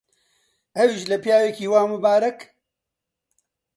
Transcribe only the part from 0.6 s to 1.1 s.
ئەویش